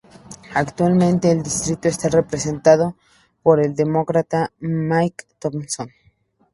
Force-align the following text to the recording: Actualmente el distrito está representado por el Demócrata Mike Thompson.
Actualmente 0.55 1.29
el 1.29 1.43
distrito 1.43 1.87
está 1.87 2.09
representado 2.09 2.95
por 3.43 3.61
el 3.63 3.75
Demócrata 3.75 4.51
Mike 4.57 5.25
Thompson. 5.37 5.91